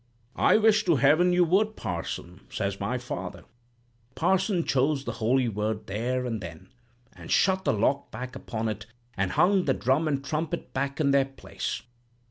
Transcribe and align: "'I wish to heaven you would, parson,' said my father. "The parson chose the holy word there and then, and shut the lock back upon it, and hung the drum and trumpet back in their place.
"'I 0.35 0.57
wish 0.57 0.83
to 0.85 0.95
heaven 0.95 1.31
you 1.31 1.43
would, 1.45 1.75
parson,' 1.75 2.39
said 2.49 2.79
my 2.79 2.97
father. 2.97 3.41
"The 3.41 4.15
parson 4.15 4.63
chose 4.63 5.03
the 5.03 5.11
holy 5.21 5.47
word 5.47 5.85
there 5.85 6.25
and 6.25 6.41
then, 6.41 6.69
and 7.13 7.29
shut 7.29 7.65
the 7.65 7.73
lock 7.73 8.09
back 8.09 8.35
upon 8.35 8.67
it, 8.67 8.87
and 9.15 9.33
hung 9.33 9.65
the 9.65 9.75
drum 9.75 10.07
and 10.07 10.25
trumpet 10.25 10.73
back 10.73 10.99
in 10.99 11.11
their 11.11 11.25
place. 11.25 11.83